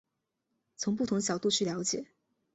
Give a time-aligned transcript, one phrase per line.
[0.77, 2.07] 从不同角度去了解